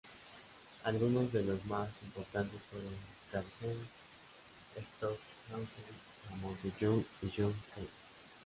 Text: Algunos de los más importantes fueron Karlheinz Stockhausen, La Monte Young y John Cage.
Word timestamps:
Algunos 0.83 1.31
de 1.31 1.43
los 1.43 1.63
más 1.65 1.87
importantes 2.01 2.59
fueron 2.71 2.89
Karlheinz 3.31 3.85
Stockhausen, 4.95 5.67
La 6.27 6.35
Monte 6.37 6.71
Young 6.79 7.03
y 7.21 7.29
John 7.37 7.53
Cage. 7.75 7.87